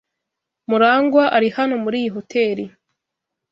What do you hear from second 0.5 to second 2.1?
Murangwa ari hano muri iyi